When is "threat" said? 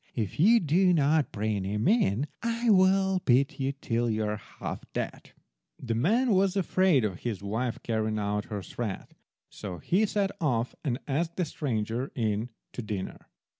8.63-9.11